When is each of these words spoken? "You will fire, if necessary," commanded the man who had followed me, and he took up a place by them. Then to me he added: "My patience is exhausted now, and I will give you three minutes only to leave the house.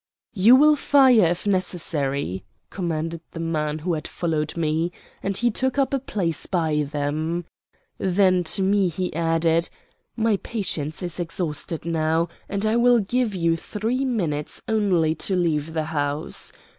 "You 0.33 0.55
will 0.55 0.75
fire, 0.75 1.25
if 1.27 1.45
necessary," 1.45 2.43
commanded 2.71 3.21
the 3.33 3.39
man 3.39 3.77
who 3.77 3.93
had 3.93 4.07
followed 4.07 4.57
me, 4.57 4.91
and 5.21 5.37
he 5.37 5.51
took 5.51 5.77
up 5.77 5.93
a 5.93 5.99
place 5.99 6.47
by 6.47 6.77
them. 6.89 7.45
Then 7.99 8.43
to 8.45 8.63
me 8.63 8.87
he 8.87 9.13
added: 9.13 9.69
"My 10.15 10.37
patience 10.37 11.03
is 11.03 11.19
exhausted 11.19 11.85
now, 11.85 12.29
and 12.49 12.65
I 12.65 12.77
will 12.77 12.97
give 12.97 13.35
you 13.35 13.55
three 13.55 14.03
minutes 14.03 14.59
only 14.67 15.13
to 15.13 15.35
leave 15.35 15.73
the 15.73 15.85
house. 15.93 16.51